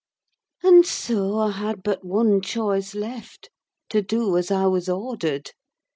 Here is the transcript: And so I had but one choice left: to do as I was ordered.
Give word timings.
And 0.63 0.83
so 0.83 1.37
I 1.37 1.51
had 1.51 1.83
but 1.83 2.03
one 2.03 2.41
choice 2.41 2.95
left: 2.95 3.51
to 3.89 4.01
do 4.01 4.35
as 4.35 4.49
I 4.49 4.65
was 4.65 4.89
ordered. 4.89 5.51